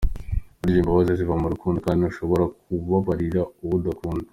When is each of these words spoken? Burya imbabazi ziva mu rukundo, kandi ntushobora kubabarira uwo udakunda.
Burya 0.59 0.79
imbabazi 0.81 1.11
ziva 1.19 1.35
mu 1.41 1.47
rukundo, 1.53 1.77
kandi 1.85 1.99
ntushobora 2.01 2.43
kubabarira 2.63 3.41
uwo 3.63 3.75
udakunda. 3.79 4.25